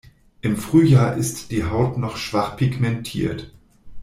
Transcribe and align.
Im 0.41 0.57
Frühjahr 0.57 1.15
ist 1.15 1.51
die 1.51 1.63
Haut 1.63 1.99
noch 1.99 2.17
schwach 2.17 2.57
pigmentiert. 2.57 3.51